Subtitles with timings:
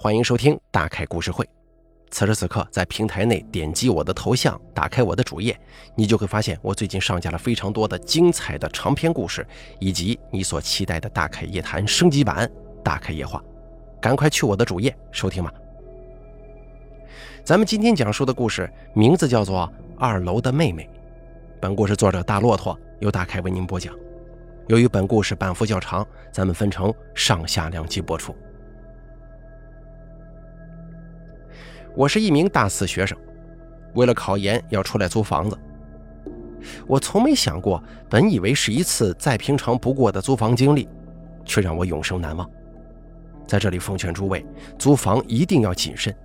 [0.00, 1.44] 欢迎收听大开故事会。
[2.12, 5.58] 此时此刻，在平台内点击我的头像，打开我的主页，
[5.96, 9.44] 你就会发现我最近上架了非常多的精彩的长篇故事，
[9.80, 12.46] 以及你所期待的大开夜谈升级版
[12.84, 13.40] 《大开夜话》。
[14.00, 15.52] 赶快去我的主页收听吧。
[17.42, 19.68] 咱们今天讲述的故事名字叫做
[19.98, 20.84] 《二楼的妹妹》。
[21.60, 23.92] 本故事作者大骆驼由大开为您播讲。
[24.68, 28.32] 由于本故事版幅较长，咱们分成上下两集播出。
[31.98, 33.18] 我是一名大四学生，
[33.94, 35.58] 为了考研要出来租房子。
[36.86, 40.88] 我从没想过，本以为是一次再平常不过的租房经历，
[41.44, 42.48] 却让我永生难忘。
[43.48, 44.46] 在这里奉劝诸位，
[44.78, 46.16] 租房一定要谨慎，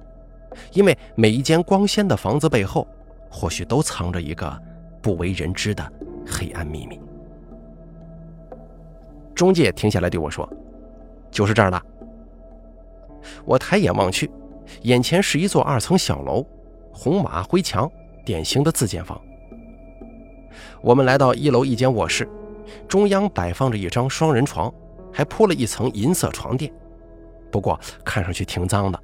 [0.74, 2.88] 因为每一间光鲜的房子背后，
[3.28, 4.56] 或许都藏着一个
[5.02, 5.92] 不为人知的
[6.24, 7.02] 黑暗秘密。
[9.34, 10.48] 中介停下来对我说
[11.32, 11.82] ：“就是这儿了。”
[13.44, 14.30] 我抬眼望去。
[14.84, 16.46] 眼前是一座二层小楼，
[16.92, 17.90] 红瓦灰墙，
[18.26, 19.20] 典型的自建房。
[20.82, 22.28] 我们来到一楼一间卧室，
[22.88, 24.74] 中央摆放着一张双人床，
[25.12, 26.72] 还铺了一层银色床垫，
[27.52, 29.00] 不过看上去挺脏的，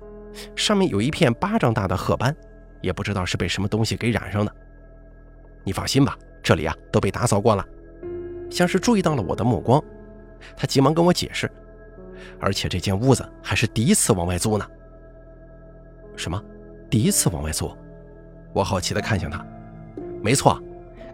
[0.55, 2.35] 上面有一片巴掌大的褐斑，
[2.81, 4.55] 也不知道是被什么东西给染上的。
[5.63, 7.65] 你放心吧，这里啊都被打扫过了。
[8.49, 9.83] 像是注意到了我的目光，
[10.55, 11.51] 他急忙跟我解释，
[12.39, 14.65] 而且这间屋子还是第一次往外租呢。
[16.19, 16.43] 什么？
[16.89, 17.71] 第一次往外租？
[18.51, 19.41] 我好奇地看向他。
[20.21, 20.61] 没错，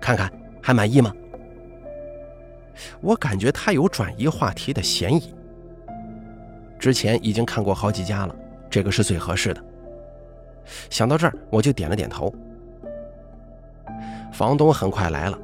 [0.01, 1.13] 看看还满意吗？
[3.01, 5.35] 我感觉他有转移话题的嫌疑。
[6.79, 8.35] 之前已经看过好几家了，
[8.67, 9.63] 这个是最合适的。
[10.89, 12.33] 想到这儿，我就点了点头。
[14.33, 15.37] 房东很快来了，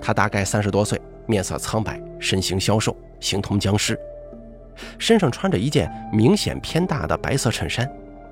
[0.00, 4.00] 他大概三十多岁，面色苍白，身形消瘦，形同僵尸，
[4.98, 7.86] 身上穿着一件明显偏大的白色衬衫。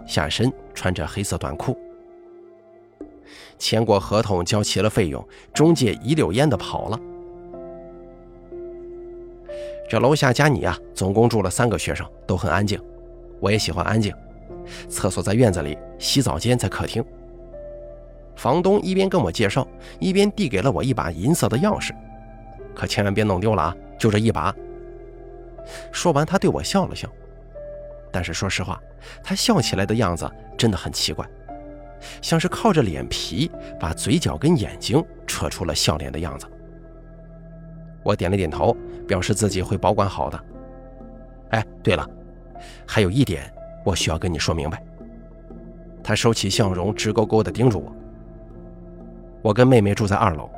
[0.07, 1.77] 下身穿着黑色短裤，
[3.59, 6.99] 签过合同，交齐了费用，中介一溜烟的跑了。
[9.89, 12.81] 这楼下加你啊，总共住了三个学生，都很安静。
[13.41, 14.15] 我也喜欢安静，
[14.89, 17.05] 厕所在院子里，洗澡间在客厅。
[18.35, 19.67] 房东一边跟我介绍，
[20.01, 21.91] 一边递给了我一把银色的钥匙，
[22.75, 24.55] 可千万别弄丢了啊，就这一把。
[25.93, 27.09] 说完，他对我笑了笑。
[28.13, 28.79] 但是说实话，
[29.25, 31.27] 他笑起来的样子真的很奇怪，
[32.21, 33.51] 像是靠着脸皮
[33.81, 36.47] 把嘴角跟眼睛扯出了笑脸的样子。
[38.03, 38.77] 我点了点头，
[39.09, 40.45] 表示自己会保管好的。
[41.51, 42.09] 哎，对了，
[42.87, 43.51] 还有一点
[43.85, 44.83] 我需要跟你说明白。
[46.05, 47.95] 他收起笑容，直勾勾地盯着我。
[49.41, 50.51] 我跟妹妹住在二楼，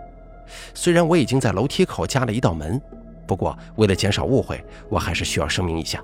[0.75, 2.81] 虽然我已经在楼梯口加了一道门，
[3.27, 6.03] 不过为了减少误会，我还是需要声明一下。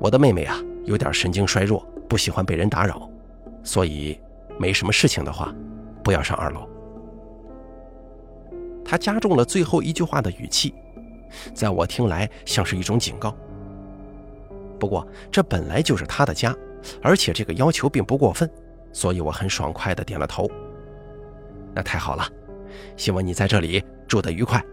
[0.00, 3.10] 我的妹妹啊，有点神经衰弱，不喜欢被人打扰，
[3.64, 4.18] 所以
[4.58, 5.54] 没什么事情的话，
[6.04, 6.68] 不要上二楼。
[8.84, 10.72] 他加重了最后一句话的语气，
[11.52, 13.36] 在我听来像是一种警告。
[14.78, 16.56] 不过这本来就是他的家，
[17.02, 18.48] 而且这个要求并不过分，
[18.92, 20.48] 所以我很爽快地点了头。
[21.74, 22.26] 那太好了，
[22.96, 24.64] 希望你在这里住得愉快。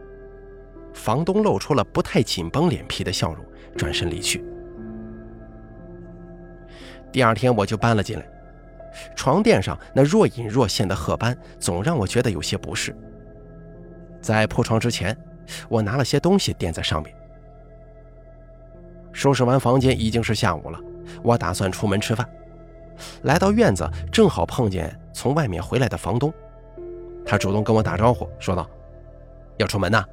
[0.93, 3.43] 房东露出了不太紧绷脸皮的笑容，
[3.75, 4.45] 转身离去。
[7.15, 8.25] 第二天我就搬了进来，
[9.15, 12.93] 床垫上那若隐若现的褐斑总让我觉得有些不适。
[14.21, 15.17] 在铺床之前，
[15.69, 17.15] 我拿了些东西垫在上面。
[19.13, 20.77] 收拾完房间已经是下午了，
[21.23, 22.29] 我打算出门吃饭。
[23.21, 26.33] 来到院子，正好碰见从外面回来的房东，
[27.25, 28.69] 他主动跟我打招呼，说道
[29.55, 30.03] ：“要出门呐？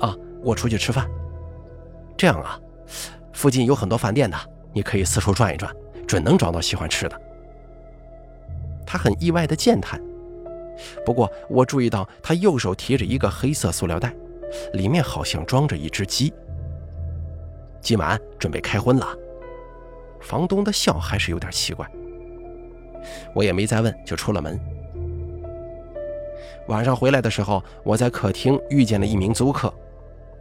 [0.00, 1.06] 啊，我出去吃饭。
[2.16, 2.58] 这样啊，
[3.34, 4.36] 附近有很多饭店的，
[4.72, 5.70] 你可以四处转一转。”
[6.12, 7.18] 准能找到喜欢吃的。
[8.84, 9.98] 他很意外的健谈，
[11.06, 14.14] 不过我注意到他右手提着一个黑色塑料袋，
[14.74, 16.30] 里面好像装着一只鸡。
[17.80, 19.08] 今晚准备开荤了。
[20.20, 21.90] 房东的笑还是有点奇怪。
[23.34, 24.60] 我也没再问，就出了门。
[26.68, 29.72] 晚上回来的时候，我在客厅遇见了一名租客，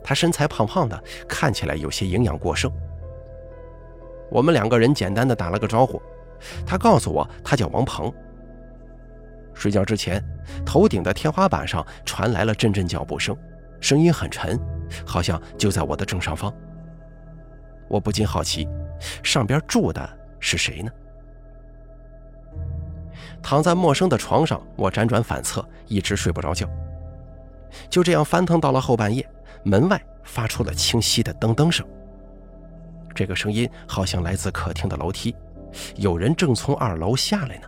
[0.04, 2.70] 他身材胖胖的，看起来有些营养过剩。
[4.32, 6.02] 我们两个人简单的打了个招呼，
[6.66, 8.12] 他告诉我他叫王鹏。
[9.54, 10.24] 睡觉之前，
[10.66, 13.38] 头顶的天花板上传来了阵阵脚步声，
[13.82, 14.58] 声音很沉，
[15.06, 16.52] 好像就在我的正上方。
[17.90, 18.68] 我不禁好奇，
[19.22, 20.90] 上边住的是谁呢？
[23.44, 26.66] 躺在陌生的床上，我辗转反侧，一直睡不着觉。
[27.90, 29.28] 就这样翻腾到了后半夜，
[29.64, 31.86] 门外发出了清晰的噔噔声。
[33.14, 35.36] 这个声音好像来自客厅的楼梯，
[35.96, 37.68] 有人正从二楼下来呢。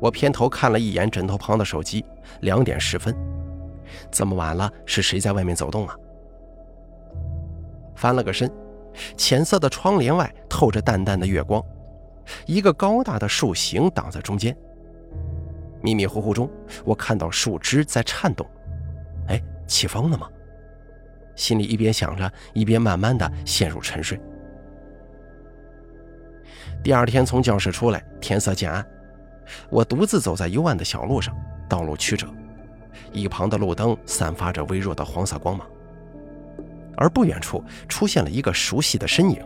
[0.00, 2.04] 我偏头看了一眼枕头旁的手机，
[2.40, 3.14] 两点十分，
[4.10, 5.94] 这么晚了，是谁在外面走动啊？
[7.94, 8.50] 翻了个身，
[9.16, 11.62] 浅色的窗帘外透着淡淡的月光，
[12.46, 14.56] 一个高大的树形挡在中间。
[15.82, 16.50] 迷迷糊糊中，
[16.84, 18.46] 我看到树枝在颤动，
[19.28, 20.28] 哎，起风了吗？
[21.34, 24.20] 心里一边想着，一边慢慢的陷入沉睡。
[26.82, 28.86] 第二天从教室出来，天色渐暗，
[29.68, 31.36] 我独自走在幽暗的小路上，
[31.68, 32.26] 道路曲折，
[33.12, 35.66] 一旁的路灯散发着微弱的黄色光芒。
[36.96, 39.42] 而不远处出现了一个熟悉的身影，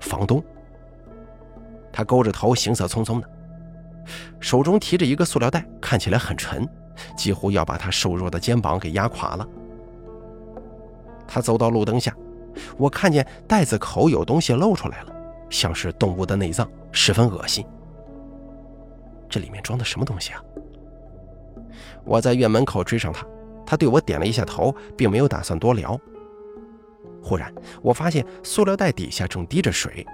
[0.00, 0.42] 房东。
[1.92, 3.28] 他勾着头，行色匆匆的。
[4.40, 6.68] 手中提着一个塑料袋，看起来很沉，
[7.16, 9.46] 几乎要把他瘦弱的肩膀给压垮了。
[11.28, 12.12] 他走到路灯下，
[12.76, 15.14] 我看见袋子口有东西露出来了，
[15.50, 17.64] 像是动物的内脏，十分恶心。
[19.28, 20.42] 这里面装的什么东西啊？
[22.04, 23.26] 我在院门口追上他，
[23.66, 26.00] 他对我点了一下头，并没有打算多聊。
[27.22, 27.52] 忽然，
[27.82, 30.06] 我发现塑料袋底下正滴着水。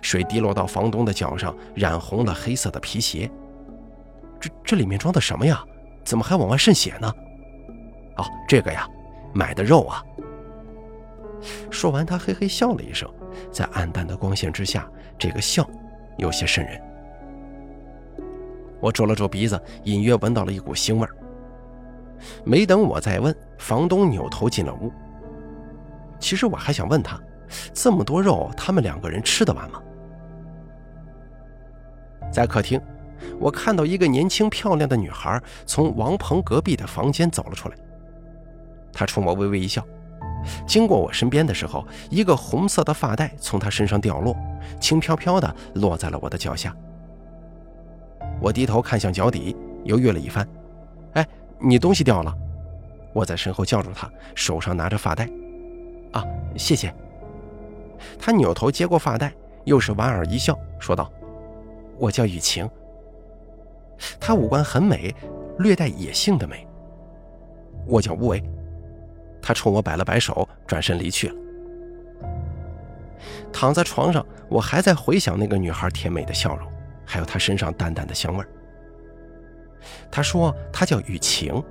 [0.00, 3.30] 水滴落到房东的脚上，染红了黑色的皮鞋。
[4.40, 5.62] 这这里面装的什么呀？
[6.02, 7.12] 怎么还往外渗血呢？
[8.16, 8.88] 哦，这个呀，
[9.34, 10.02] 买的肉啊。
[11.70, 13.08] 说完，他嘿嘿笑了一声，
[13.50, 14.88] 在暗淡的光线之下，
[15.18, 15.68] 这个笑
[16.16, 16.80] 有些瘆人。
[18.80, 21.06] 我皱了皱鼻子，隐约闻到了一股腥味。
[22.44, 24.92] 没等我再问，房东扭头进了屋。
[26.18, 27.20] 其实我还想问他。
[27.74, 29.82] 这么多肉，他们两个人吃得完吗？
[32.32, 32.80] 在客厅，
[33.40, 37.76] 我看到一个年轻漂亮的女孩从王鹏隔壁的房间走了出来。
[38.92, 39.84] 她冲我微微一笑，
[40.66, 44.36] 经过我身边的时候，一个红色的发带从她身上掉落，
[44.80, 46.74] 轻飘飘的落在了我的脚下。
[48.40, 50.46] 我低头看向脚底，犹豫了一番
[51.14, 51.26] ，“哎，
[51.58, 52.34] 你东西掉了。”
[53.12, 55.28] 我在身后叫住她，手上拿着发带
[56.12, 56.24] ，“啊，
[56.56, 56.94] 谢谢。”
[58.18, 59.32] 他扭头接过发带，
[59.64, 61.10] 又是莞尔一笑，说道
[61.98, 62.68] ：“我叫雨晴。
[64.18, 65.14] 她五官很美，
[65.58, 66.66] 略带野性的美。
[67.86, 68.42] 我叫乌维。”
[69.42, 71.34] 他冲我摆了摆手，转身离去了。
[73.52, 76.66] 躺在床上，我还在回想那个女孩甜美的笑容，
[77.04, 78.44] 还有她身上淡淡的香味。
[80.10, 81.62] 他说她叫雨晴，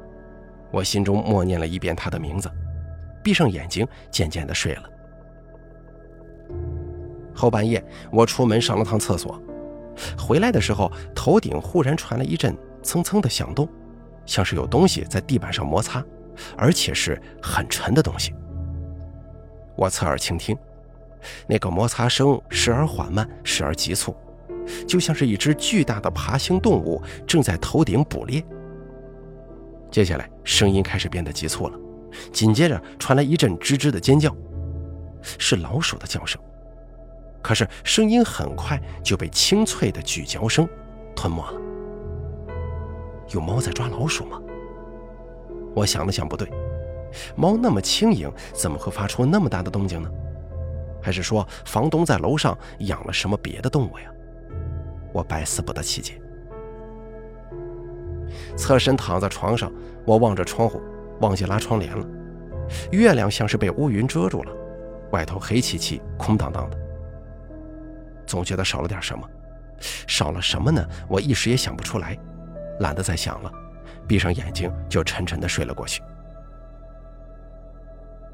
[0.72, 2.52] 我心中默念了一遍她的名字，
[3.24, 4.84] 闭上眼睛，渐渐的睡了。
[7.34, 9.42] 后半夜，我出门上了趟厕所，
[10.18, 13.68] 回来的时候，头顶忽然传来一阵蹭蹭的响动，
[14.26, 16.04] 像是有东西在地板上摩擦，
[16.58, 18.34] 而且是很沉的东西。
[19.76, 20.58] 我侧耳倾听，
[21.48, 24.16] 那个摩擦声时而缓慢，时而急促，
[24.88, 28.44] 就像是一只巨大的爬行动物正在头顶捕猎。
[29.90, 31.80] 接下来，声音开始变得急促了，
[32.32, 34.36] 紧接着传来一阵吱吱的尖叫，
[35.38, 36.40] 是老鼠的叫声。
[37.42, 40.68] 可是声音很快就被清脆的咀嚼声
[41.16, 41.62] 吞没了。
[43.30, 44.42] 有猫在抓老鼠吗？
[45.76, 46.50] 我想了想，不对，
[47.36, 50.10] 猫那么轻盈，怎么会发出那么大的动静呢？
[51.02, 54.12] 还是说房东在楼上养了什么别的动物呀？
[55.14, 56.20] 我百思不得其解。
[58.56, 59.72] 侧身躺在床上，
[60.06, 60.82] 我望着窗户，
[61.22, 62.06] 忘记拉窗帘了。
[62.92, 64.52] 月亮像是被乌云遮住了，
[65.12, 66.78] 外头黑漆漆、空荡荡的。
[68.28, 69.28] 总觉得少了点什么，
[70.06, 70.86] 少了什么呢？
[71.08, 72.16] 我一时也想不出来，
[72.82, 73.52] 懒得再想了，
[74.10, 76.02] 闭上眼睛就沉沉的睡了过去。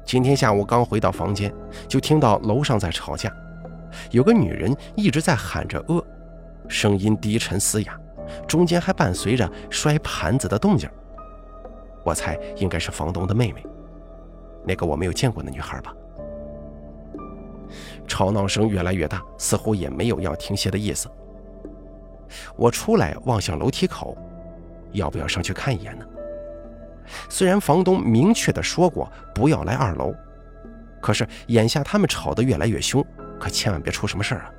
[0.06, 1.52] 今天下午刚回到房间，
[1.86, 3.30] 就听到楼上在吵架，
[4.10, 6.02] 有个女人一直在喊着“饿”，
[6.66, 8.00] 声音低沉嘶哑，
[8.48, 10.88] 中间还伴随着摔盘子的动静。
[12.02, 13.62] 我猜应该是房东的妹妹，
[14.64, 15.94] 那个我没有见过的女孩吧。
[18.06, 21.06] 吵闹声越来越大，似乎也没有要停歇的意思。
[22.56, 24.16] 我出来望向楼梯口，
[24.92, 26.04] 要不要上去看一眼呢？
[27.28, 30.14] 虽然房东明确的说过不要来二楼，
[31.00, 33.04] 可是眼下他们吵得越来越凶，
[33.38, 34.50] 可千万别出什么事儿啊！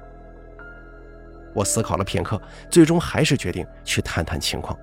[1.54, 4.78] 我思考了片刻，最终还是决定去探探情况。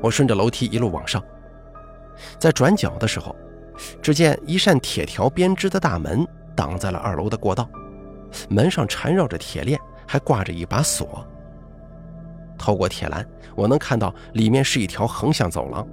[0.00, 1.22] 我顺着楼梯一路往上，
[2.38, 3.36] 在转角的时候，
[4.00, 6.26] 只见一扇铁条编织的大门。
[6.54, 7.66] 挡在了二楼的过道，
[8.50, 11.26] 门上缠绕着铁链，还挂着一把锁。
[12.62, 13.26] 透过铁栏，
[13.56, 15.84] 我能看到里面是一条横向走廊，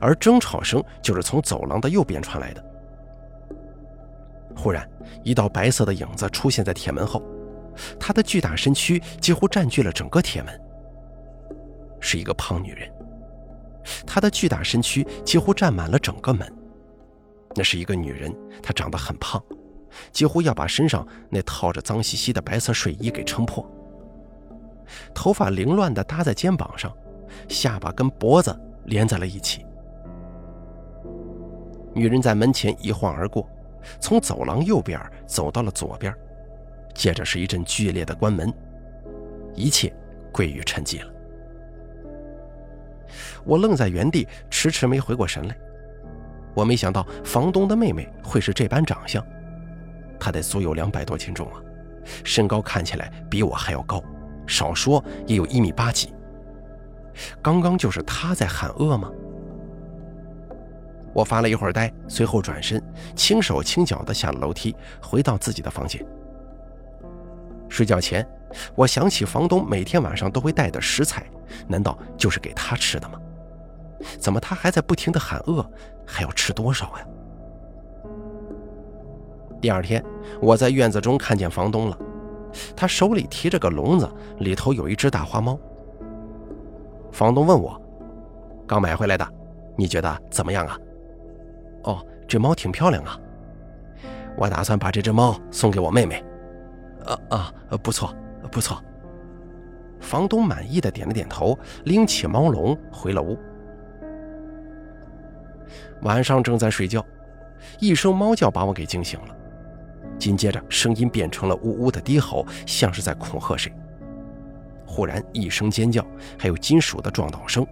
[0.00, 2.64] 而争吵声就是从走廊的右边传来的。
[4.56, 4.88] 忽然，
[5.22, 7.22] 一道白色的影子出现在铁门后，
[8.00, 10.58] 她的巨大身躯几乎占据了整个铁门。
[12.00, 12.90] 是一个胖女人，
[14.06, 16.50] 她的巨大身躯几乎占满了整个门。
[17.54, 19.42] 那是一个女人，她长得很胖，
[20.10, 23.70] 几乎要把身上那套着脏兮兮的白色睡衣给撑破。
[25.14, 26.92] 头发凌乱地搭在肩膀上，
[27.48, 29.64] 下巴跟脖子连在了一起。
[31.94, 33.48] 女人在门前一晃而过。
[33.98, 36.14] 从走廊右边走到了左边，
[36.94, 38.54] 接着是一阵剧烈的关门，
[39.56, 39.92] 一切
[40.32, 41.12] 归于沉寂了。
[43.44, 45.56] 我愣在原地，迟迟没回过神来。
[46.54, 49.20] 我没想到房东的妹妹会是这般长相，
[50.20, 51.60] 她得足有两百多斤重啊，
[52.22, 54.00] 身高看起来比我还要高，
[54.52, 56.12] 少说也有一米八几。
[57.40, 59.10] 刚刚就是他在喊饿吗？
[61.14, 62.82] 我发了一会儿呆，随后转身，
[63.14, 66.04] 轻手轻脚地下了楼梯，回到自己的房间。
[67.68, 68.26] 睡觉前，
[68.74, 71.24] 我想起房东每天晚上都会带的食材，
[71.66, 73.18] 难道就是给他吃的吗？
[74.18, 75.64] 怎么他还在不停地喊饿？
[76.06, 77.06] 还要吃多少呀？
[79.60, 80.02] 第二天，
[80.40, 81.98] 我在院子中看见房东了，
[82.76, 85.58] 他手里提着个笼子，里头有一只大花猫。
[87.10, 87.80] 房东问我
[88.66, 89.26] ：“刚买回来的，
[89.76, 90.78] 你觉得怎么样啊？”
[91.84, 93.18] 哦，这猫挺漂亮啊！
[94.36, 96.24] 我打算把这只猫送给我妹妹。
[97.04, 98.14] 啊啊，不错，
[98.50, 98.80] 不错。
[100.00, 103.38] 房东满意的点了点头，拎起猫笼回了屋。
[106.02, 107.04] 晚上正在睡觉，
[107.78, 109.36] 一声猫叫把我给惊醒了，
[110.22, 113.72] 紧接着声音变成了呜呜的低吼，像是在恐吓谁。
[114.86, 116.06] 忽然一声尖叫，
[116.38, 117.66] 还有金属的撞倒声，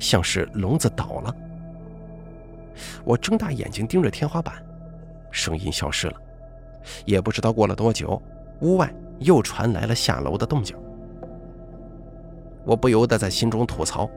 [0.00, 1.32] 像是笼子倒了。
[3.04, 4.56] 我睁大眼睛盯着天花板，
[5.30, 6.14] 声音消失了。
[7.04, 8.20] 也不知道过了多久，
[8.58, 10.76] 屋外又传来了下楼的动静。
[12.64, 14.10] 我不由得在心中吐槽：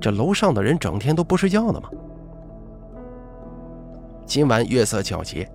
[0.00, 1.88] 这楼上的人整天都不睡觉呢吗？
[4.26, 5.48] 今晚月色皎洁，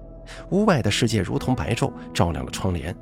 [0.50, 2.95] 屋外的世界如同白昼，照亮了窗帘。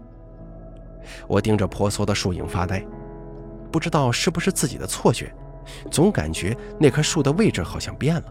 [1.28, 2.86] 我盯着婆娑的树影发呆，
[3.72, 5.34] 不知道是不是自己的错觉，
[5.90, 8.24] 总感觉那棵树的位置好像变了。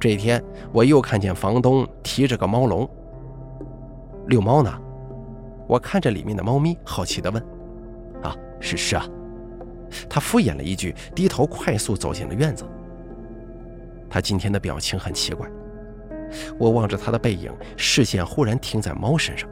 [0.00, 0.42] 这一天，
[0.72, 2.88] 我又看见房东提着个猫笼，
[4.26, 4.72] 遛猫呢。
[5.68, 7.42] 我看着里面的猫咪，好奇地问
[8.22, 9.06] ：“啊，是是啊。”
[10.10, 12.64] 他敷衍了一句，低头快速走进了院子。
[14.10, 15.48] 他今天的表情很奇怪。
[16.58, 19.48] 我望着他的背影，视线忽然停在猫身上。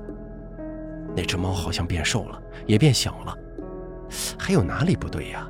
[1.16, 3.36] 那只猫好像变瘦了，也变小了，
[4.38, 5.46] 还有哪里不对呀？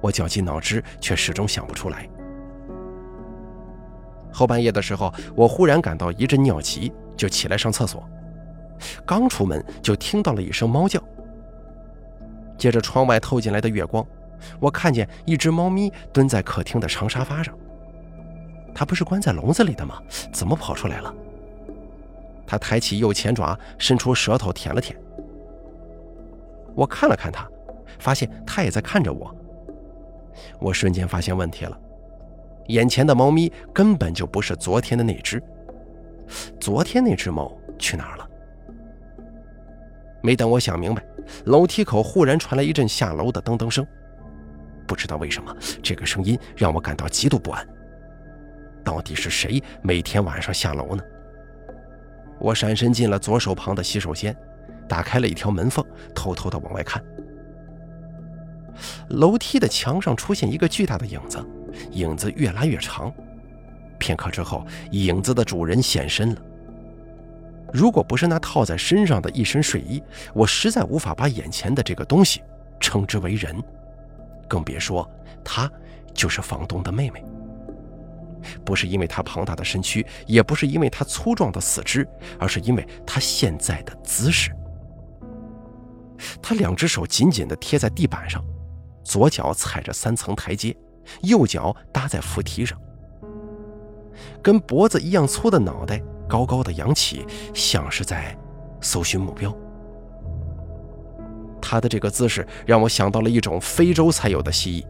[0.00, 2.08] 我绞尽脑汁，却始终想不出来。
[4.32, 8.08] 后半夜的时候，我忽然感到一阵尿急，就起来上厕所。
[9.04, 11.02] 刚出门就听到了一声猫叫。
[12.56, 14.06] 借着窗外透进来的月光，
[14.60, 17.54] 我看见一只猫咪蹲在客厅的长沙发上。
[18.74, 20.00] 它不是关在笼子里的吗？
[20.32, 21.14] 怎么跑出来了？
[22.46, 24.98] 它抬起右前爪，伸出舌头舔了舔。
[26.74, 27.48] 我看了看它，
[27.98, 29.34] 发现它也在看着我。
[30.58, 31.78] 我瞬间发现问题了。
[32.68, 35.42] 眼前的猫咪根本就不是昨天的那只，
[36.60, 38.28] 昨天那只猫去哪儿了？
[40.22, 41.02] 没等我想明白，
[41.46, 43.86] 楼梯口忽然传来一阵下楼的噔噔声。
[44.86, 47.66] 不知道为什么，这个声音让我感到极度不安。
[48.84, 51.02] 到底是谁每天晚上下楼呢？
[52.38, 54.34] 我闪身进了左手旁的洗手间，
[54.88, 55.84] 打开了一条门缝，
[56.14, 57.02] 偷偷的往外看。
[59.10, 61.44] 楼梯的墙上出现一个巨大的影子。
[61.92, 63.12] 影子越拉越长，
[63.98, 66.42] 片刻之后，影子的主人现身了。
[67.72, 70.02] 如果不是那套在身上的一身睡衣，
[70.34, 72.42] 我实在无法把眼前的这个东西
[72.80, 73.62] 称之为人，
[74.48, 75.08] 更别说
[75.44, 75.70] 她
[76.12, 77.22] 就是房东的妹妹。
[78.64, 82.06] 不是因为她庞大的身躯，也不是因为她粗壮的四肢，
[82.38, 84.50] 而是因为她现在的姿势。
[86.42, 88.44] 他两只手紧紧地贴在地板上，
[89.02, 90.76] 左脚踩着三层台阶。
[91.22, 92.78] 右脚搭在扶梯上，
[94.42, 98.36] 跟脖子一样粗的脑袋高高的扬起，像是在
[98.82, 99.52] 搜寻目标。
[101.60, 104.86] 他的这个姿势让我想到了一种非洲才有的蜥蜴，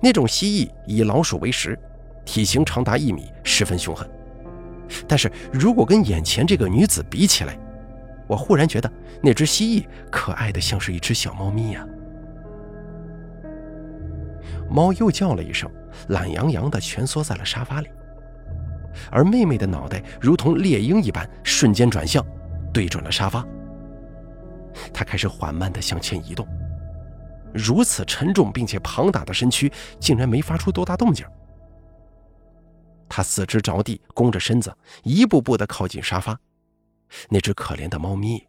[0.00, 1.76] 那种蜥蜴以老鼠为食，
[2.24, 4.08] 体型长达一米，十分凶狠。
[5.08, 7.58] 但是如果跟眼前这个女子比起来，
[8.26, 8.90] 我忽然觉得
[9.22, 11.86] 那只蜥蜴可爱的像是一只小猫咪呀。
[14.70, 15.70] 猫又叫了一声，
[16.08, 17.88] 懒洋洋地蜷缩在了沙发里。
[19.10, 22.24] 而妹妹的脑袋如同猎鹰一般，瞬间转向，
[22.72, 23.44] 对准了沙发。
[24.92, 26.46] 她开始缓慢地向前移动，
[27.52, 31.26] 如此沉重并且庞大的身躯竟然没发出多大动静。
[33.16, 36.36] 他四肢着地，弓着身子，一步步地靠近沙发。
[37.28, 38.44] 那只可怜的猫咪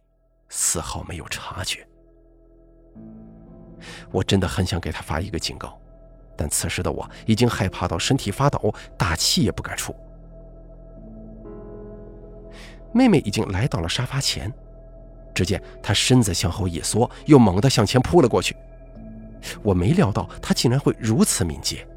[0.50, 1.88] 丝毫没有察觉。
[4.12, 5.80] 我真的很想给他发一个警告，
[6.36, 9.96] 但此时的我已经害怕到身体发抖，大气也不敢出。
[12.92, 14.52] 妹妹已经来到了沙发前，
[15.36, 18.58] 只见她身子向后一缩，又猛地向前扑了过去。
[19.62, 21.88] 我没料到她竟然会如此敏捷，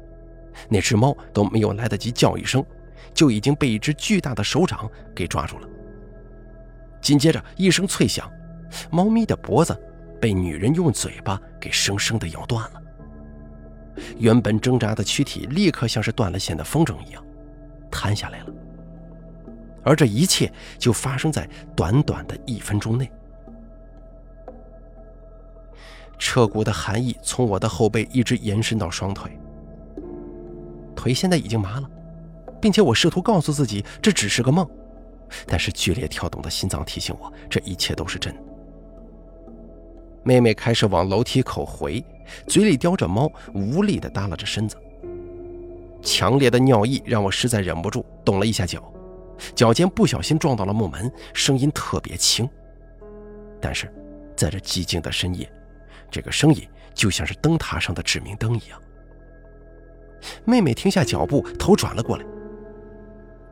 [0.67, 2.65] 那只猫都没有来得及叫一声，
[3.13, 5.67] 就已经被一只巨大的手掌给抓住了。
[7.01, 8.29] 紧接着一声脆响，
[8.91, 9.79] 猫咪的脖子
[10.19, 12.81] 被女人用嘴巴给生生的咬断了。
[14.17, 17.23] 原本挣扎的躯体立刻像是断了线的风筝一样，
[17.89, 18.45] 瘫下来了。
[19.83, 23.09] 而这一切就发生在短短的一分钟内。
[26.17, 29.39] 彻骨的寒意从我的后背一直延伸到双腿，
[30.99, 31.89] 腿现在已经麻了，
[32.59, 34.69] 并且我试图告诉自己这只是个梦，
[35.47, 38.41] 但是剧烈跳动的心脏提醒我这一切都是真的。
[40.23, 42.03] 妹妹开始往楼梯口回，
[42.47, 44.75] 嘴里叼着猫，无力地耷拉着身子。
[46.01, 48.83] 强烈的尿意让我实在忍不住动了一下脚。
[49.55, 52.47] 脚尖不小心撞到了木门，声音特别轻。
[53.61, 53.89] 但是，
[54.35, 55.49] 在这寂静的深夜，
[56.11, 58.81] 这个声音就像是灯塔上的指明灯一样。
[60.45, 62.25] 妹妹停下脚步，头转了过来。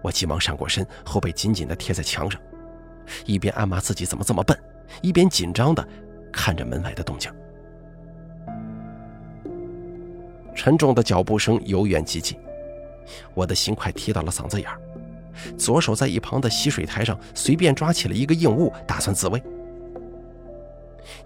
[0.02, 2.40] 我急忙闪过身，后背紧紧地贴在墙上，
[3.26, 4.58] 一边暗骂自己怎么这么笨，
[5.02, 5.86] 一边紧张地
[6.32, 7.32] 看着门外的动静。
[10.56, 12.38] 沉重的脚步声由远及近，
[13.34, 14.80] 我的心快提到了嗓子眼儿。
[15.56, 19.42] 左手在一旁的洗水台上随便抓起了一个硬物，打算自卫。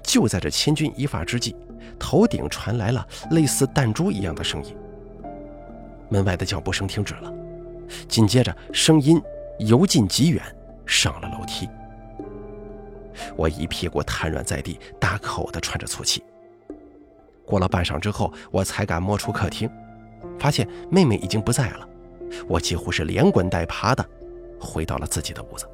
[0.04, 1.56] 就在这千钧一发之际，
[1.98, 4.76] 头顶传来了类似弹珠一样的声音。
[6.12, 7.34] 门外的脚步声停止了，
[8.08, 9.20] 紧接着声音
[9.60, 10.44] 由近及远，
[10.86, 11.68] 上了楼梯。
[13.38, 16.22] 我一屁股瘫软在地，大口的喘着粗气。
[17.46, 19.70] 过了半晌之后，我才敢摸出客厅，
[20.38, 21.88] 发现妹妹已经不在了。
[22.48, 24.06] 我几乎是连滚带爬的
[24.60, 25.66] 回到了自己的屋子。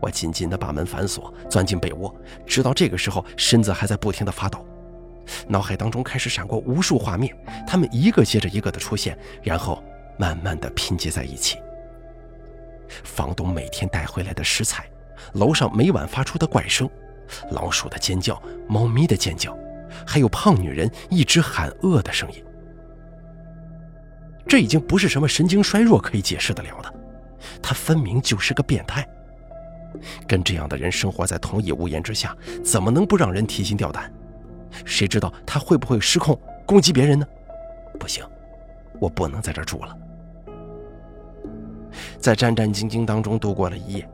[0.00, 4.64] 我紧紧的把门反锁，钻进被窝，直到这个时候，身子还在不停的发抖，
[5.48, 7.34] 脑海当中开始闪过无数画面，
[7.66, 9.82] 他们一个接着一个的出现，然后
[10.18, 11.58] 慢慢的拼接在一起。
[13.02, 14.88] 房东每天带回来的食材，
[15.34, 16.88] 楼上每晚发出的怪声，
[17.50, 19.56] 老鼠的尖叫，猫咪的尖叫，
[20.06, 22.42] 还有胖女人一直喊饿的声音。
[24.46, 26.94] 这已经不是什么神经衰弱可以解释得了的，
[27.60, 29.04] 他分明就是个变态。
[30.28, 34.12] 跟这样的人生活在同一屋檐之下，怎么能不让人提心吊胆？
[34.84, 37.26] 谁知道他会不会失控攻击别人呢？
[37.98, 38.24] 不行，
[39.00, 39.96] 我不能在这住了。
[42.18, 44.08] 在战战兢兢当中度过了一夜，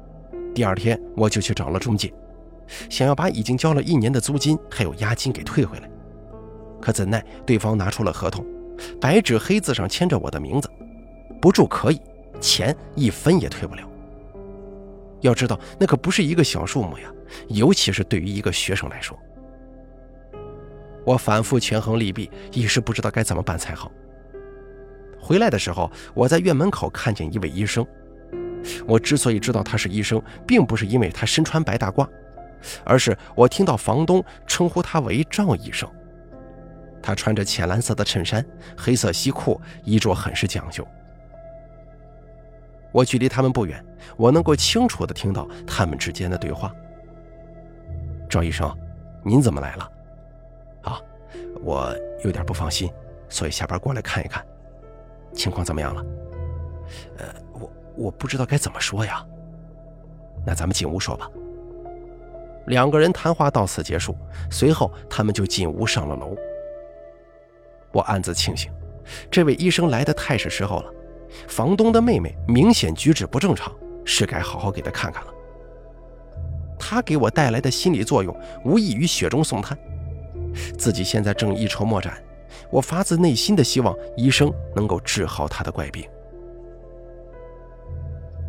[0.54, 2.12] 第二天我就去找了中介，
[2.88, 5.90] 想要把已经交了一年的租金还有押金给退回来。
[6.80, 8.44] 可怎奈对方拿出了合同。
[9.00, 10.68] 白纸黑字上签着我的名字，
[11.40, 12.00] 不住可以，
[12.40, 13.82] 钱一分也退不了。
[15.20, 17.12] 要知道，那可不是一个小数目呀，
[17.48, 19.16] 尤其是对于一个学生来说。
[21.04, 23.90] 我反复权衡利弊，一时不知道该怎么办才好。
[25.18, 27.86] 回来的时候，我在院门口看见一位医生。
[28.86, 32.08] 我之所以知道他是医生，并不是因为他身穿白大褂，
[32.84, 35.88] 而是我听到房东称呼他为赵医生。
[37.02, 38.44] 他穿着浅蓝色的衬衫，
[38.76, 40.86] 黑色西裤，衣着很是讲究。
[42.92, 43.84] 我距离他们不远，
[44.16, 46.72] 我能够清楚地听到他们之间的对话。
[48.28, 48.72] 赵医生，
[49.24, 49.90] 您怎么来了？
[51.62, 51.94] 我
[52.24, 52.90] 有点不放心，
[53.28, 54.44] 所以下班过来看一看。
[55.34, 56.04] 情况怎么样了？
[57.18, 59.24] 呃，我我不知道该怎么说呀。
[60.44, 61.30] 那咱们进屋说吧。
[62.66, 64.16] 两个人谈话到此结束，
[64.50, 66.36] 随后他们就进屋上了楼。
[67.92, 68.70] 我暗自庆幸，
[69.30, 70.92] 这位医生来的太是时候了。
[71.48, 73.72] 房东的妹妹明显举止不正常，
[74.04, 75.32] 是该好好给她看看了。
[76.78, 79.78] 他给我带来的心理作用，无异于雪中送炭。
[80.78, 82.22] 自己现在正一筹莫展，
[82.70, 86.08] 我发自内心的希望医生能够治好他的怪病。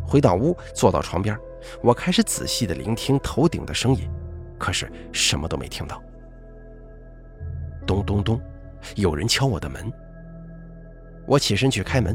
[0.06, 1.38] 回到屋，坐到床边，
[1.82, 4.08] 我开始仔细的聆听头顶的声音，
[4.58, 6.02] 可是什么都没听到。
[7.86, 8.40] 咚咚咚。
[8.96, 9.90] 有人敲我的门，
[11.26, 12.14] 我起身去开门，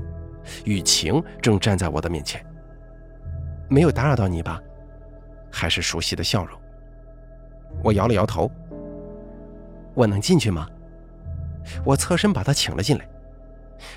[0.66, 2.46] 雨晴正站在我的面前。
[3.68, 4.62] 没有打扰到你吧？
[5.52, 6.56] 还是熟悉的笑容。
[7.84, 8.52] 我摇了摇头。
[10.00, 10.66] 我能进去吗？
[11.84, 13.06] 我侧身把她请了进来。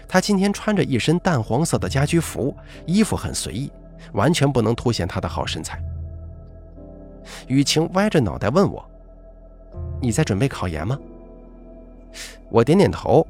[0.08, 3.70] 她今天穿着一身淡黄色的家居服，衣服很随意，
[4.12, 5.80] 完全不能凸显她的好身材。
[7.46, 8.84] 雨晴歪着脑袋问我
[10.02, 10.98] ：“你在准备考研吗？”
[12.50, 13.24] 我点点头。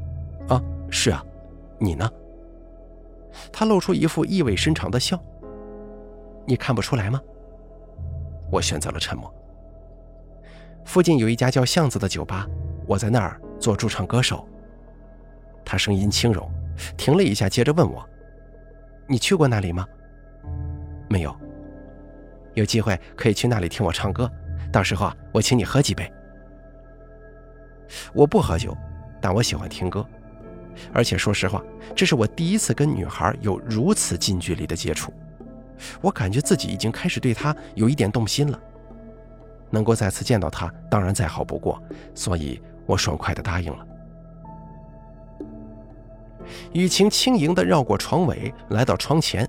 [0.48, 0.58] 啊，
[0.88, 1.22] 是啊，
[1.78, 2.10] 你呢？
[3.52, 5.22] 她露出一副意味深长的笑。
[6.46, 7.20] 你看不出来吗？
[8.50, 9.30] 我选择了沉默。
[10.84, 12.46] 附近有一家叫巷子的酒吧，
[12.86, 14.46] 我在那儿做驻唱歌手。
[15.64, 16.50] 他声音轻柔，
[16.96, 18.06] 停了一下，接着问我
[19.06, 19.86] ：“你去过那里吗
[21.08, 21.34] ？”“没有。
[22.54, 24.30] ”“有机会可以去那里听我唱歌，
[24.72, 26.10] 到时候，我请你喝几杯。”
[28.12, 28.76] 我不喝酒，
[29.20, 30.04] 但我喜欢听歌，
[30.92, 31.62] 而且说实话，
[31.94, 35.12] 这是我第一次跟女孩有如此近距离的接触。
[36.00, 38.60] 我感觉自己已经开始对她有一点动心了，
[39.72, 41.82] 能够再次见到他，当然再好不过，
[42.14, 43.86] 所以我爽快地答应了。
[46.72, 49.48] 雨晴轻盈地绕过床尾，来到窗前，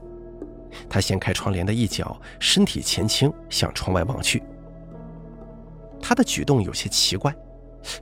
[0.89, 4.41] 她掀开窗帘的一角，身体前倾，向窗外望去。
[6.01, 7.35] 她的举动有些奇怪，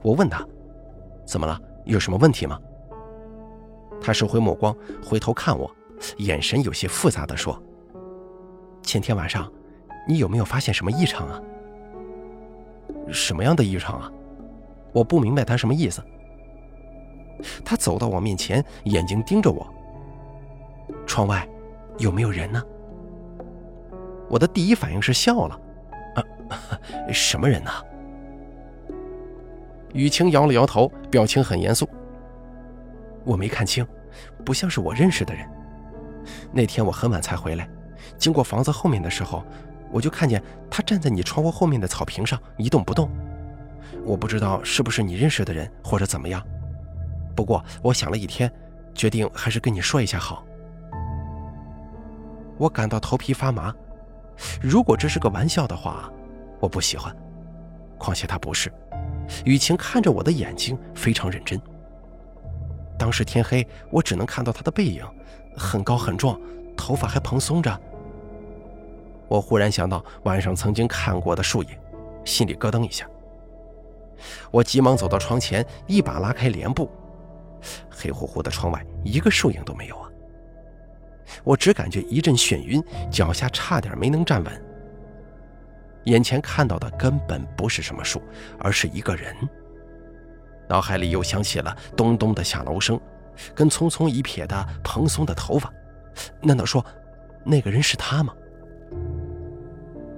[0.02, 0.46] 我问她
[1.26, 1.60] ：“怎么了？
[1.86, 2.60] 有什么问题吗？”
[4.02, 5.70] 她收回目光，回头看我，
[6.18, 7.62] 眼神有些复杂地说。
[8.84, 9.52] 前天晚上，
[10.08, 11.42] 你有没有发现什么异常啊？
[13.12, 14.12] 什么样的异常啊？
[14.94, 16.04] 我不明白他什么意思。
[17.66, 19.68] 他走到我面前，眼睛盯着我。
[21.06, 21.48] 窗外
[21.98, 22.64] 有没有人呢？
[24.30, 25.60] 我的第一反应是笑了。
[26.16, 26.24] 啊，
[27.12, 27.72] 什么人呢？
[29.94, 31.88] 雨晴摇了摇头，表情很严肃。
[33.24, 33.86] 我没看清，
[34.46, 35.48] 不像是我认识的人。
[36.52, 37.68] 那天我很晚才回来。
[38.18, 39.44] 经过房子后面的时候，
[39.92, 43.10] 我就看见他站在你窗户后面的草坪上一动不动。
[44.06, 46.42] 我不知道是不是你认识的人或者怎么样，
[47.36, 48.52] 不过我想了一天，
[48.94, 50.46] 决定还是跟你说一下好。
[52.58, 53.74] 我感到头皮发麻，
[54.62, 56.12] 如果这是个玩笑的话，
[56.60, 57.16] 我不喜欢。
[57.98, 58.72] 况且他不是。
[59.46, 61.60] 雨晴看着我的眼睛非常认真。
[62.98, 65.06] 当时天黑，我只能看到他的背影，
[65.56, 66.40] 很高很壮，
[66.76, 67.80] 头发还蓬松着。
[69.32, 71.70] 我忽然想到晚上曾经看过的树影，
[72.26, 73.08] 心里咯噔一下。
[74.52, 76.92] 我急忙走到窗前，一把拉开帘布，
[77.90, 80.10] 黑乎乎的窗外一个树影都没有啊！
[81.46, 84.66] 我只感觉一阵眩晕，脚下差点没能站稳。
[86.04, 88.22] 眼前看到的根本不是什么树，
[88.60, 89.34] 而是一个人。
[90.68, 93.00] 脑海里又响起了咚咚的下楼声，
[93.56, 95.72] 跟匆匆一瞥的蓬松的头发。
[96.42, 96.86] 难道说，
[97.46, 98.34] 那个人是他吗？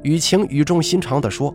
[0.03, 1.53] 雨晴语重心长地说：“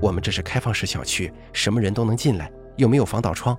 [0.00, 3.58] 我们这是开放式小区，什么人都能进来，又没有防盗窗，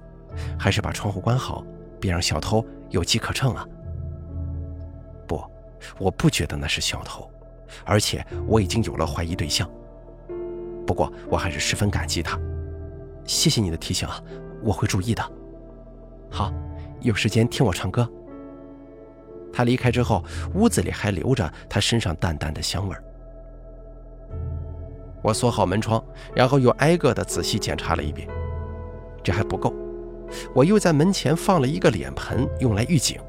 [0.57, 1.65] 还是把窗户关好，
[1.99, 3.67] 别让小偷有机可乘啊！”
[5.27, 5.43] 不，
[5.97, 7.29] 我不觉得那是小偷，
[7.83, 9.69] 而且我已经有了怀疑对象。
[10.87, 12.39] 不过我还是十分感激他，
[13.25, 14.23] 谢谢你的提醒啊，
[14.63, 15.21] 我会注意的。
[16.31, 16.53] 好，
[17.01, 18.09] 有时间听我唱歌。
[19.51, 23.03] 他离开之后，屋子里还留着他身上淡淡的香味儿。
[25.21, 26.03] 我锁好门窗，
[26.35, 28.27] 然后又挨个的仔细检查了一遍。
[29.23, 29.73] 这还不够，
[30.53, 33.19] 我又在门前放了一个脸盆，用来预警。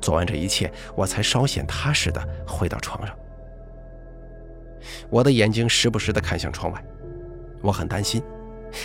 [0.00, 3.14] 做完这一切，我才稍显踏实的回到床上。
[5.08, 6.84] 我的眼睛时不时的看向窗外，
[7.60, 8.22] 我很担心，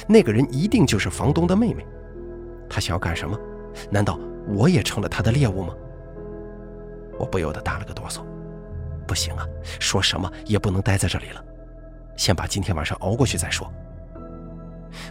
[0.08, 1.86] 那个人一定就是房东的妹妹。
[2.70, 3.40] 他想要干什么？
[3.90, 5.74] 难道我也成了他的猎物吗？
[7.18, 8.22] 我不由得打了个哆嗦。
[9.08, 9.48] 不行啊，
[9.80, 11.44] 说什么也不能待在这里了。
[12.16, 13.72] 先把今天晚上熬过去再说。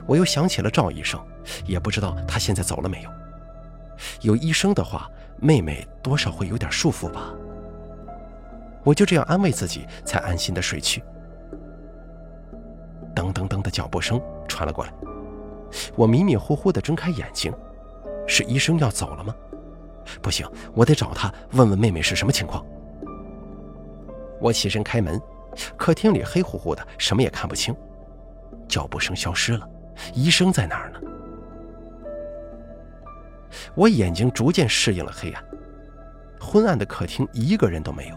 [0.06, 1.20] 我又想起了赵医生，
[1.66, 3.10] 也不知道他现在走了没有。
[4.22, 7.32] 有医生的话，妹妹多少会有点束缚吧。
[8.82, 11.02] 我就这样安慰自己，才安心的睡去。
[13.14, 14.92] 噔噔噔的脚步声传了过来，
[15.94, 17.52] 我迷迷糊糊的睁开眼睛，
[18.26, 19.34] 是医生要走了吗？
[20.20, 22.64] 不行，我得找他问问妹妹是什么情况。
[24.40, 25.20] 我起身开门。
[25.76, 27.74] 客厅里黑乎乎的，什么也看不清。
[28.68, 29.68] 脚步声消失了，
[30.14, 31.00] 医生在哪儿呢？
[33.74, 35.44] 我眼睛逐渐适应了黑暗，
[36.40, 38.16] 昏暗的客厅一个人都没有，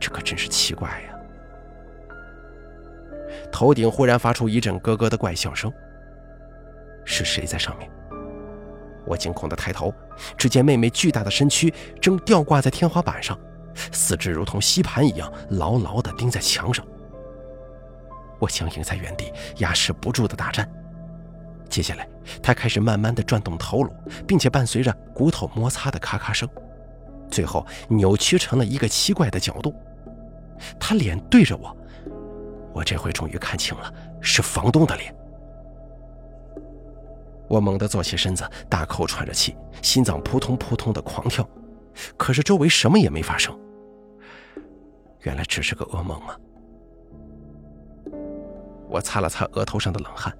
[0.00, 1.14] 这可真是奇怪呀！
[3.52, 5.72] 头顶忽然发出一阵咯咯的怪笑声，
[7.04, 7.88] 是谁在上面？
[9.06, 9.94] 我惊恐地抬头，
[10.36, 13.38] 只见妹妹巨大的身躯正吊挂在天花板上，
[13.92, 16.84] 四肢如同吸盘一样牢牢地钉在墙上。
[18.38, 20.70] 我僵硬在原地，压制不住的大战。
[21.68, 22.08] 接下来，
[22.42, 23.92] 他开始慢慢地转动头颅，
[24.26, 26.48] 并且伴随着骨头摩擦的咔咔声，
[27.30, 29.74] 最后扭曲成了一个奇怪的角度。
[30.80, 31.76] 他脸对着我，
[32.72, 35.14] 我这回终于看清了，是房东的脸。
[37.48, 41.48] 我猛地坐起身子，大口喘着气，心脏扑通扑通的狂跳。
[42.16, 43.58] 可是周围什么也没发生，
[45.28, 46.34] 原来只是个噩梦啊！
[48.88, 50.34] 我擦了擦额头上的冷汗，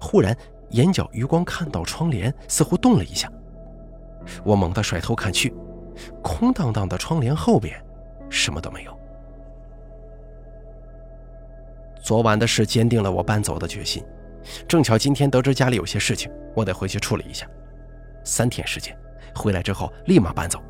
[0.00, 0.36] 忽然
[0.70, 3.28] 眼角余光看到窗帘似乎动了一下，
[4.44, 5.52] 我猛地甩头看去，
[6.22, 7.84] 空荡荡的窗帘后边
[8.30, 8.96] 什么都没有。
[12.00, 14.04] 昨晚的事坚定了我搬走的决心。
[14.68, 17.44] 正巧今天得知家里有些事情，我得回去处理一下。
[18.22, 18.96] 三天时间，
[19.34, 20.62] 回来之后立马搬走。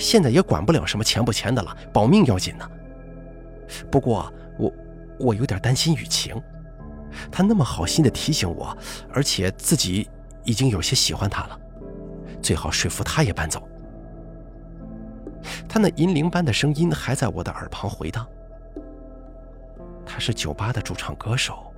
[0.00, 2.68] 现在也管不了什么钱不钱的了，保命要紧呢。
[3.90, 4.72] 不过我
[5.18, 6.40] 我有点担心雨晴，
[7.30, 8.76] 她那么好心的提醒我，
[9.12, 10.08] 而且自己
[10.44, 11.58] 已经有些喜欢她了，
[12.42, 13.66] 最好说服她也搬走。
[15.68, 18.26] 他那银铃般的声音还在我的耳旁回荡。
[20.04, 21.72] 他是酒吧的驻唱歌手。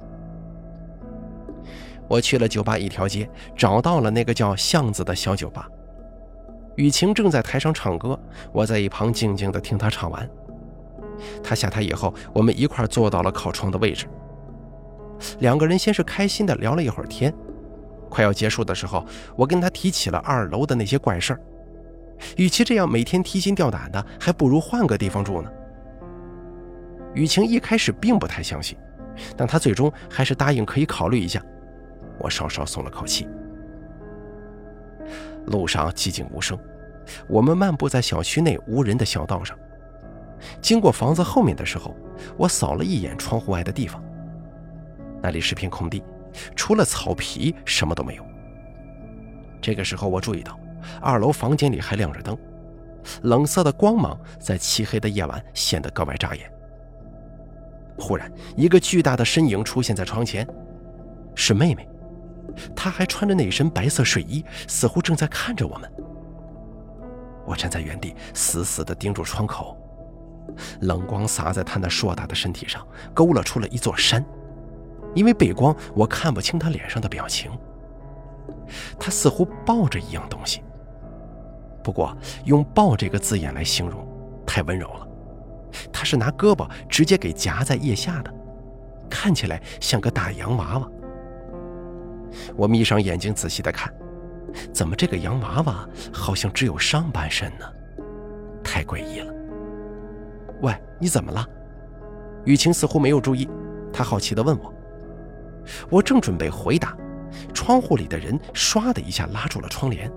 [2.09, 5.69] 我去了酒吧一条街，找到了那个叫巷子的小酒吧。
[6.77, 8.19] 雨晴正在台上唱歌，
[8.53, 10.29] 我在一旁静静地听她唱完。
[11.43, 14.07] 他下台以后，我们一块坐到了靠窗的位置。
[15.41, 17.33] 两个人先是开心地聊了一会儿天，
[18.09, 19.05] 快要结束的时候，
[19.37, 21.41] 我跟他提起了二楼的那些怪事儿。
[22.37, 25.51] 与其这样每天提心吊胆的，还不如换个地方住呢。
[27.15, 28.77] 雨晴一开始并不太相信，
[29.37, 31.43] 但她最终还是答应可以考虑一下。
[32.19, 33.27] 我稍稍松了口气。
[35.47, 36.59] 路上寂静无声，
[37.27, 39.59] 我们漫步在小区内无人的小道上。
[40.61, 41.95] 经过房子后面的时候，
[42.37, 44.03] 我扫了一眼窗户外的地方，
[45.23, 46.03] 那里是片空地，
[46.55, 48.25] 除了草皮什么都没有。
[49.61, 50.59] 这个时候，我注意到
[51.01, 52.37] 二楼房间里还亮着灯，
[53.23, 56.51] 冷色的光芒在漆黑的夜晚显得格外扎眼。
[57.99, 60.47] 忽然，一个巨大的身影出现在窗前，
[61.35, 61.87] 是妹妹。
[62.75, 65.93] 她还穿着那身白色睡衣，似乎正在看着我们。
[67.47, 69.77] 我站在原地，死死地盯住窗口，
[70.81, 74.25] 冷光洒在她那硕大的身体上，勾勒出了一座山。
[75.15, 77.51] 因为背光，我看不清她脸上的表情。
[78.99, 80.63] 她似乎抱着一样东西，
[81.83, 84.07] 不过用“抱”这个字眼来形容，
[84.47, 85.09] 太温柔了。
[85.93, 88.33] 她是拿胳膊直接给夹在腋下的，
[89.09, 90.89] 看起来像个大洋娃娃。
[92.57, 93.93] 我眯上眼睛仔细的看，
[94.73, 97.67] 怎么这个洋娃娃好像只有上半身呢？
[98.63, 99.35] 太诡异了。
[100.63, 101.47] 喂，你怎么了？
[102.45, 103.49] 雨晴似乎没有注意，
[103.93, 104.73] 她好奇的问我。
[105.91, 106.97] 我正准备回答，
[107.53, 110.11] 窗户里的人唰的一下拉住了窗帘，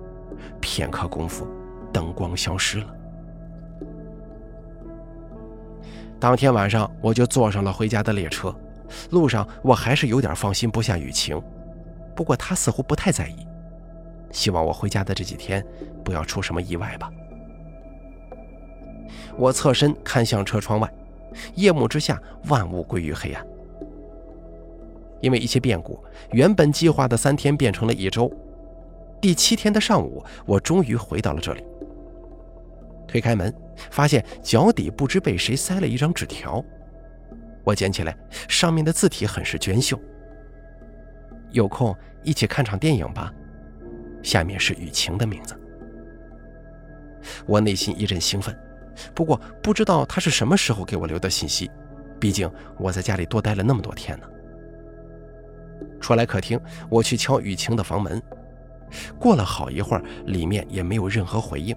[0.62, 1.48] 片刻功夫，
[1.92, 2.88] 灯光消失了。
[6.20, 8.56] 当天晚上我就坐上了回家的列车，
[9.10, 11.42] 路上我还是有点放心不下雨晴。
[12.16, 13.46] 不过她似乎不太在意，
[14.32, 15.66] 希望我回家的这几天
[16.06, 17.12] 不要出什么意外吧。
[19.38, 20.92] 我侧身看向车窗外，
[21.56, 23.46] 夜幕之下，万物归于黑暗。
[25.22, 28.32] 因为一些变故，原本计划的三天变成了一周。
[29.22, 31.64] 第七天的上午，我终于回到了这里。
[33.08, 33.54] 推开门，
[33.90, 36.64] 发现脚底不知被谁塞了一张纸条。
[37.64, 38.18] 我捡起来，
[38.50, 39.98] 上面的字体很是娟秀。
[41.52, 43.32] 有空一起看场电影吧。
[44.22, 45.58] 下面是雨晴的名字。
[47.46, 48.58] 我内心一阵兴奋，
[49.14, 51.70] 不过不知道他是什么时候给我留的信息，
[52.20, 54.28] 毕竟我在家里多待了那么多天呢。
[56.00, 58.22] 出来客厅，我去敲雨晴的房门，
[59.20, 61.76] 过了好一会儿，里面也没有任何回应，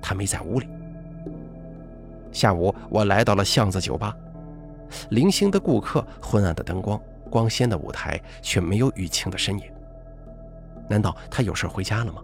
[0.00, 0.68] 他没在屋里。
[2.30, 4.14] 下午，我来到了巷子酒吧，
[5.10, 7.00] 零星的顾客，昏暗的灯光。
[7.30, 9.64] 光鲜的舞台却没有雨晴的身影，
[10.88, 12.22] 难道他有事回家了吗？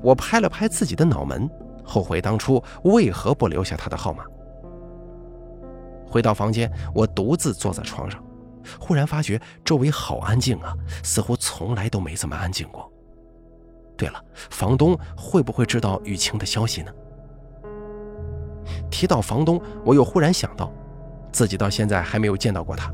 [0.00, 1.48] 我拍了拍自己的脑门，
[1.84, 4.24] 后悔当初为何不留下他的号码。
[6.06, 8.22] 回到房间，我独自坐在床上，
[8.78, 12.90] 忽然发觉周围好安静啊，似乎从来都没这么安静过。
[13.96, 16.92] 对了，房东会不会知道雨晴的消息呢？
[18.90, 20.72] 提到房东，我又忽然想到，
[21.32, 22.92] 自己到现在还没有见到过他。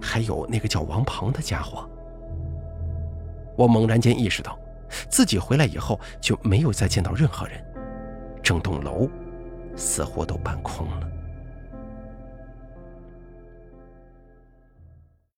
[0.00, 1.88] 还有那个叫王鹏的家伙，
[3.56, 4.58] 我猛然间意识到，
[5.08, 7.62] 自己回来以后就没有再见到任何人，
[8.44, 9.08] 整栋楼
[9.74, 11.13] 似乎都搬空了。